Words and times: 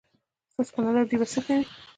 ستاسو 0.53 0.71
په 0.75 0.79
نظر 0.85 1.03
دوی 1.07 1.17
به 1.21 1.27
څه 1.33 1.39
کوي؟ 1.45 1.65